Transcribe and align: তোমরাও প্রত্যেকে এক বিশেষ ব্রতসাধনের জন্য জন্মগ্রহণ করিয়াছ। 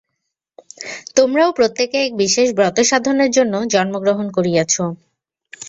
তোমরাও 1.15 1.49
প্রত্যেকে 1.51 1.97
এক 2.05 2.13
বিশেষ 2.17 2.47
ব্রতসাধনের 2.57 3.29
জন্য 3.31 3.53
জন্মগ্রহণ 3.73 4.27
করিয়াছ। 4.31 4.73